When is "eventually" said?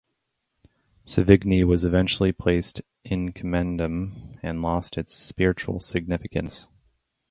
1.85-2.31